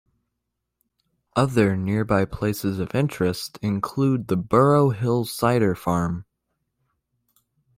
Other 1.35 1.77
nearby 1.77 2.25
places 2.25 2.79
of 2.79 2.95
interest 2.95 3.59
include 3.61 4.29
the 4.29 4.35
Burrow 4.35 4.89
Hill 4.89 5.25
Cider 5.25 5.75
Farm. 5.75 6.25